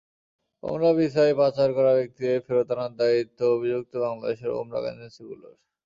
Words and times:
ওমরাহ্ 0.63 0.95
ভিসায় 0.97 1.33
পাচার 1.39 1.69
করা 1.77 1.91
ব্যক্তিদের 1.95 2.43
ফেরত 2.45 2.69
আনার 2.75 2.91
দায়িত্ব 3.01 3.39
অভিযুক্ত 3.55 3.93
বাংলাদেশের 4.05 4.51
ওমরাহ্ 4.53 4.85
এজেন্সিগুলোর। 4.91 5.55